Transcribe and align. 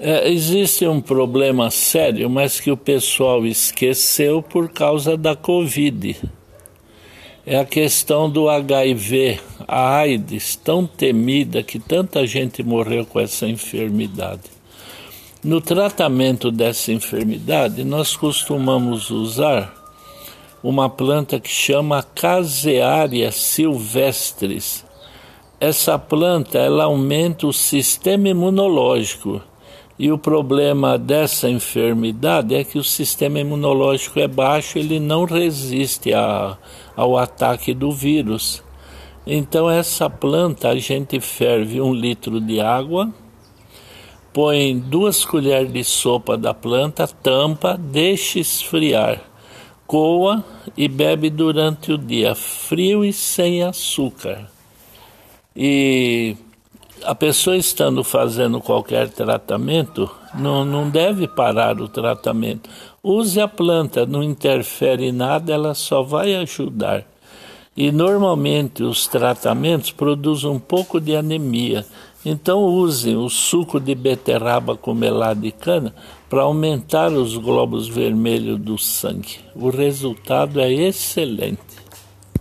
É, 0.00 0.30
existe 0.30 0.86
um 0.86 1.00
problema 1.00 1.72
sério, 1.72 2.30
mas 2.30 2.60
que 2.60 2.70
o 2.70 2.76
pessoal 2.76 3.44
esqueceu 3.44 4.40
por 4.40 4.68
causa 4.68 5.16
da 5.16 5.34
Covid. 5.34 6.16
É 7.44 7.58
a 7.58 7.64
questão 7.64 8.30
do 8.30 8.48
HIV, 8.48 9.40
a 9.66 9.96
AIDS, 9.96 10.54
tão 10.54 10.86
temida 10.86 11.64
que 11.64 11.80
tanta 11.80 12.24
gente 12.28 12.62
morreu 12.62 13.04
com 13.04 13.18
essa 13.18 13.48
enfermidade. 13.48 14.42
No 15.42 15.60
tratamento 15.60 16.52
dessa 16.52 16.92
enfermidade, 16.92 17.82
nós 17.82 18.14
costumamos 18.14 19.10
usar 19.10 19.74
uma 20.62 20.88
planta 20.88 21.40
que 21.40 21.50
chama 21.50 22.04
Casearia 22.04 23.32
silvestris. 23.32 24.84
Essa 25.58 25.98
planta 25.98 26.56
ela 26.56 26.84
aumenta 26.84 27.48
o 27.48 27.52
sistema 27.52 28.28
imunológico 28.28 29.42
e 29.98 30.12
o 30.12 30.18
problema 30.18 30.96
dessa 30.96 31.50
enfermidade 31.50 32.54
é 32.54 32.62
que 32.62 32.78
o 32.78 32.84
sistema 32.84 33.40
imunológico 33.40 34.20
é 34.20 34.28
baixo, 34.28 34.78
ele 34.78 35.00
não 35.00 35.24
resiste 35.24 36.14
a, 36.14 36.56
ao 36.94 37.16
ataque 37.18 37.74
do 37.74 37.90
vírus. 37.90 38.62
Então, 39.26 39.68
essa 39.68 40.08
planta 40.08 40.68
a 40.68 40.76
gente 40.76 41.18
ferve 41.18 41.80
um 41.80 41.92
litro 41.92 42.40
de 42.40 42.60
água, 42.60 43.12
põe 44.32 44.78
duas 44.78 45.24
colheres 45.24 45.72
de 45.72 45.82
sopa 45.82 46.38
da 46.38 46.54
planta, 46.54 47.08
tampa, 47.08 47.76
deixa 47.76 48.38
esfriar, 48.38 49.20
coa 49.84 50.44
e 50.76 50.86
bebe 50.86 51.28
durante 51.28 51.90
o 51.90 51.98
dia, 51.98 52.36
frio 52.36 53.04
e 53.04 53.12
sem 53.12 53.64
açúcar. 53.64 54.48
E 55.56 56.36
a 57.04 57.14
pessoa 57.14 57.56
estando 57.56 58.02
fazendo 58.04 58.60
qualquer 58.60 59.08
tratamento, 59.08 60.10
não, 60.34 60.64
não 60.64 60.88
deve 60.88 61.26
parar 61.26 61.80
o 61.80 61.88
tratamento. 61.88 62.68
Use 63.02 63.40
a 63.40 63.48
planta, 63.48 64.06
não 64.06 64.22
interfere 64.22 65.06
em 65.06 65.12
nada, 65.12 65.52
ela 65.52 65.74
só 65.74 66.02
vai 66.02 66.34
ajudar. 66.34 67.04
E 67.76 67.92
normalmente 67.92 68.82
os 68.82 69.06
tratamentos 69.06 69.92
produzem 69.92 70.50
um 70.50 70.58
pouco 70.58 71.00
de 71.00 71.14
anemia. 71.14 71.86
Então 72.24 72.64
use 72.64 73.14
o 73.14 73.28
suco 73.28 73.78
de 73.78 73.94
beterraba 73.94 74.76
com 74.76 74.92
melado 74.92 75.40
de 75.40 75.52
cana 75.52 75.94
para 76.28 76.42
aumentar 76.42 77.12
os 77.12 77.36
glóbulos 77.36 77.88
vermelhos 77.88 78.58
do 78.58 78.76
sangue. 78.76 79.38
O 79.54 79.70
resultado 79.70 80.60
é 80.60 80.72
excelente. 80.72 81.78